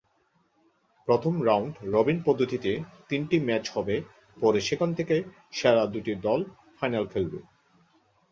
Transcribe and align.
প্রথমে 1.07 1.39
round 1.45 1.73
robin 1.93 2.17
পদ্ধতিতে 2.25 2.71
তিনটি 3.09 3.37
ম্যাচ 3.39 3.65
হবে 3.69 3.95
পরে 4.37 4.59
সেখান 4.61 4.89
থেকে 4.93 5.15
সেরা 5.51 5.83
দুটি 5.85 6.13
দল 6.25 6.39
ফাইনাল 6.79 7.05
খেলবে। 7.07 7.39